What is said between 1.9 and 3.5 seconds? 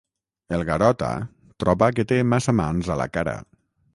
que té massa mans a la cara.